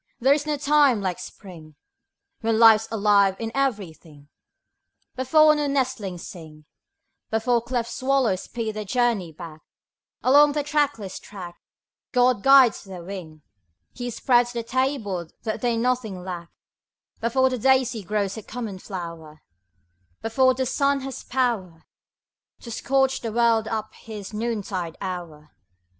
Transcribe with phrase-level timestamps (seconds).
[0.19, 1.75] There is no time like Spring,
[2.39, 4.29] When life's alive in everything,
[5.13, 6.65] 20 Before new nestlings sing,
[7.29, 9.61] Before cleft swallows speed their journey back
[10.23, 11.55] Along the trackless track
[12.13, 13.43] God guides their wing,
[13.93, 16.49] He spreads their table that they nothing lack,
[17.19, 19.43] Before the daisy grows a common flower,
[20.23, 21.85] Before the sun has power
[22.61, 25.51] To scorch the world up in his noontide hour.